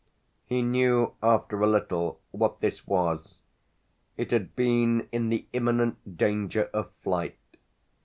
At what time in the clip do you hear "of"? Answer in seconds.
6.73-6.89